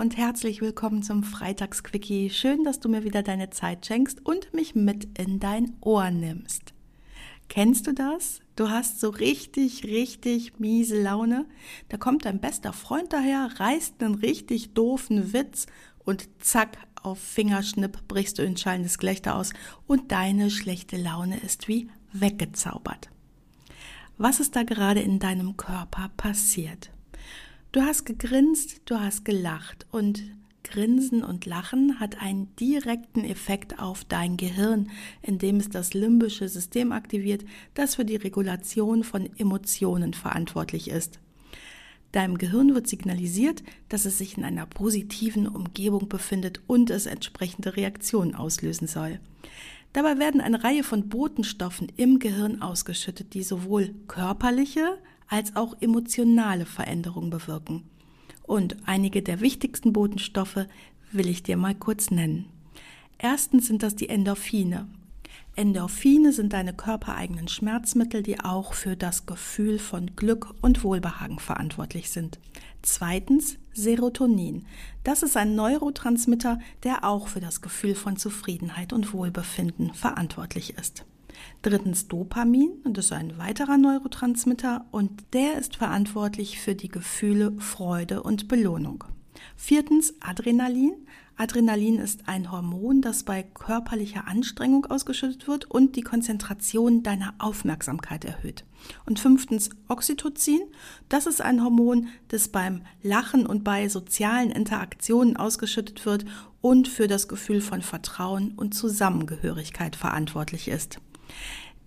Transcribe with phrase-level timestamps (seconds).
[0.00, 2.30] Und herzlich willkommen zum Freitagsquickie.
[2.30, 6.72] Schön, dass du mir wieder deine Zeit schenkst und mich mit in dein Ohr nimmst.
[7.50, 8.40] Kennst du das?
[8.56, 11.44] Du hast so richtig, richtig miese Laune.
[11.90, 15.66] Da kommt dein bester Freund daher, reißt einen richtig doofen Witz
[15.98, 19.52] und zack, auf Fingerschnipp brichst du in schallendes Gelächter aus
[19.86, 23.10] und deine schlechte Laune ist wie weggezaubert.
[24.16, 26.90] Was ist da gerade in deinem Körper passiert?
[27.72, 30.24] Du hast gegrinst, du hast gelacht und
[30.64, 34.90] Grinsen und Lachen hat einen direkten Effekt auf dein Gehirn,
[35.22, 41.20] indem es das limbische System aktiviert, das für die Regulation von Emotionen verantwortlich ist.
[42.10, 47.76] Deinem Gehirn wird signalisiert, dass es sich in einer positiven Umgebung befindet und es entsprechende
[47.76, 49.20] Reaktionen auslösen soll.
[49.92, 54.98] Dabei werden eine Reihe von Botenstoffen im Gehirn ausgeschüttet, die sowohl körperliche
[55.30, 57.84] als auch emotionale Veränderungen bewirken.
[58.42, 60.66] Und einige der wichtigsten Botenstoffe
[61.12, 62.46] will ich dir mal kurz nennen.
[63.16, 64.88] Erstens sind das die Endorphine.
[65.56, 72.10] Endorphine sind deine körpereigenen Schmerzmittel, die auch für das Gefühl von Glück und Wohlbehagen verantwortlich
[72.10, 72.38] sind.
[72.82, 74.66] Zweitens Serotonin.
[75.04, 81.04] Das ist ein Neurotransmitter, der auch für das Gefühl von Zufriedenheit und Wohlbefinden verantwortlich ist.
[81.62, 87.52] Drittens Dopamin, und das ist ein weiterer Neurotransmitter und der ist verantwortlich für die Gefühle
[87.58, 89.04] Freude und Belohnung.
[89.56, 90.92] Viertens Adrenalin.
[91.36, 98.26] Adrenalin ist ein Hormon, das bei körperlicher Anstrengung ausgeschüttet wird und die Konzentration deiner Aufmerksamkeit
[98.26, 98.64] erhöht.
[99.06, 100.60] Und fünftens Oxytocin.
[101.08, 106.26] Das ist ein Hormon, das beim Lachen und bei sozialen Interaktionen ausgeschüttet wird
[106.60, 111.00] und für das Gefühl von Vertrauen und Zusammengehörigkeit verantwortlich ist.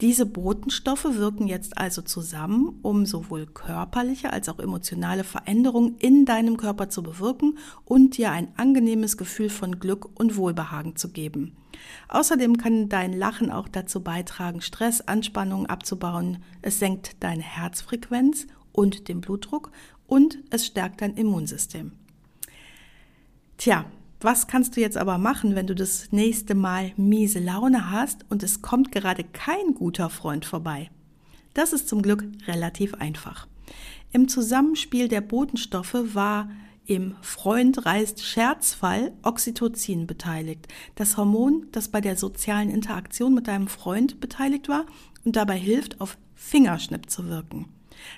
[0.02, 6.58] Diese Botenstoffe wirken jetzt also zusammen, um sowohl körperliche als auch emotionale Veränderungen in deinem
[6.58, 11.56] Körper zu bewirken und dir ein angenehmes Gefühl von Glück und Wohlbehagen zu geben.
[12.10, 16.44] Außerdem kann dein Lachen auch dazu beitragen, Stress, Anspannungen abzubauen.
[16.62, 19.72] Es senkt deine Herzfrequenz und den Blutdruck
[20.08, 21.94] und es stärkt dein Immunsystem.
[23.58, 23.86] Tja,
[24.24, 28.44] was kannst du jetzt aber machen, wenn du das nächste Mal miese Laune hast und
[28.44, 30.90] es kommt gerade kein guter Freund vorbei?
[31.54, 33.48] Das ist zum Glück relativ einfach.
[34.12, 36.50] Im Zusammenspiel der Botenstoffe war
[36.86, 43.68] im Freund reist Scherzfall Oxytocin beteiligt, das Hormon, das bei der sozialen Interaktion mit deinem
[43.68, 44.86] Freund beteiligt war
[45.24, 47.68] und dabei hilft, auf Fingerschnipp zu wirken.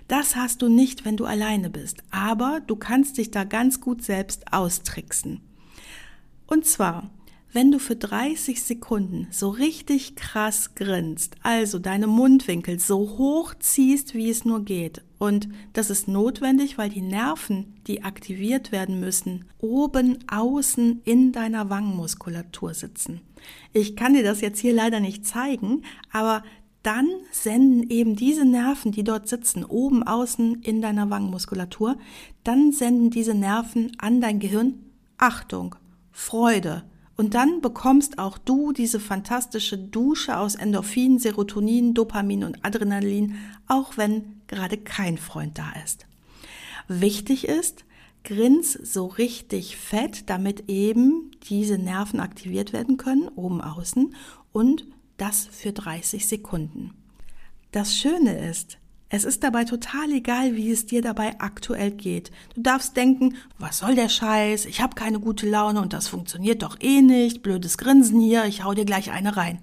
[0.08, 4.04] Das hast du nicht, wenn du alleine bist, aber du kannst dich da ganz gut
[4.04, 5.42] selbst austricksen.
[6.48, 7.10] Und zwar,
[7.52, 14.14] wenn du für 30 Sekunden so richtig krass grinst, also deine Mundwinkel so hoch ziehst,
[14.14, 15.04] wie es nur geht.
[15.20, 21.70] Und das ist notwendig, weil die Nerven, die aktiviert werden müssen, oben außen in deiner
[21.70, 23.22] Wangenmuskulatur sitzen.
[23.72, 26.44] Ich kann dir das jetzt hier leider nicht zeigen, aber
[26.84, 31.98] dann senden eben diese Nerven, die dort sitzen, oben außen in deiner Wangenmuskulatur,
[32.44, 34.76] dann senden diese Nerven an dein Gehirn
[35.18, 35.76] Achtung,
[36.18, 36.84] Freude.
[37.18, 43.36] Und dann bekommst auch du diese fantastische Dusche aus Endorphin, Serotonin, Dopamin und Adrenalin,
[43.68, 46.08] auch wenn gerade kein Freund da ist.
[46.88, 47.84] Wichtig ist,
[48.24, 54.16] grins so richtig fett, damit eben diese Nerven aktiviert werden können, oben außen,
[54.54, 54.88] und
[55.18, 56.94] das für 30 Sekunden.
[57.72, 58.78] Das Schöne ist,
[59.10, 62.32] es ist dabei total egal, wie es dir dabei aktuell geht.
[62.56, 64.66] Du darfst denken, was soll der Scheiß?
[64.66, 67.44] Ich habe keine gute Laune und das funktioniert doch eh nicht.
[67.44, 69.60] Blödes Grinsen hier, ich hau dir gleich eine rein.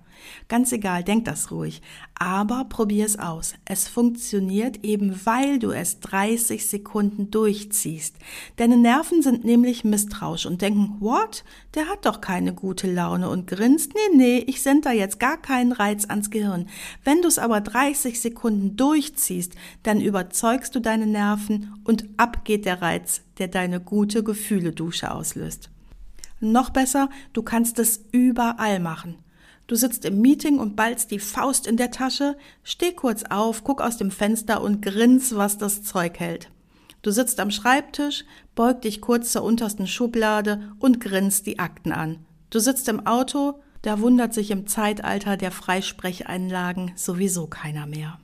[0.48, 1.82] Ganz egal, denk das ruhig.
[2.18, 3.54] Aber probier es aus.
[3.64, 8.16] Es funktioniert eben, weil du es 30 Sekunden durchziehst.
[8.56, 11.44] Deine Nerven sind nämlich misstrauisch und denken, what?
[11.74, 13.92] Der hat doch keine gute Laune und grinst.
[13.94, 16.68] Nee, nee, ich sende da jetzt gar keinen Reiz ans Gehirn.
[17.04, 22.64] Wenn du es aber 30 Sekunden durchziehst, dann überzeugst du deine Nerven und ab geht
[22.64, 25.70] der Reiz, der deine gute Gefühle-Dusche auslöst.
[26.40, 29.16] Noch besser, du kannst es überall machen.
[29.72, 33.80] Du sitzt im Meeting und ballst die Faust in der Tasche, steh kurz auf, guck
[33.80, 36.50] aus dem Fenster und grins, was das Zeug hält.
[37.00, 42.18] Du sitzt am Schreibtisch, beug dich kurz zur untersten Schublade und grinst die Akten an.
[42.50, 48.18] Du sitzt im Auto, Da wundert sich im Zeitalter der Freisprecheinlagen sowieso keiner mehr.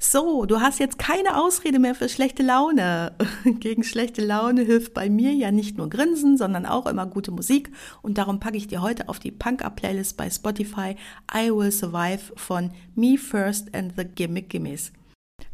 [0.00, 3.16] So, du hast jetzt keine Ausrede mehr für schlechte Laune.
[3.44, 7.72] Gegen schlechte Laune hilft bei mir ja nicht nur Grinsen, sondern auch immer gute Musik.
[8.00, 10.94] Und darum packe ich dir heute auf die Punk-Up-Playlist bei Spotify
[11.34, 14.92] I Will Survive von Me First and the Gimmick Gimmies.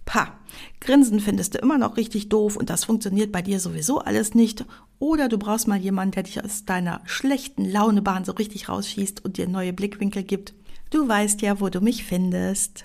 [0.05, 0.39] Pa,
[0.79, 4.67] Grinsen findest du immer noch richtig doof und das funktioniert bei dir sowieso alles nicht.
[4.99, 9.39] Oder du brauchst mal jemanden, der dich aus deiner schlechten Launebahn so richtig rausschießt und
[9.39, 10.53] dir neue Blickwinkel gibt.
[10.91, 12.85] Du weißt ja, wo du mich findest.